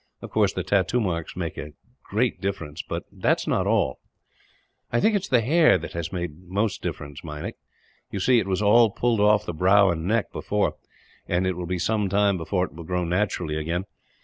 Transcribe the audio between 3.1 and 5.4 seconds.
that is not all." "I think it is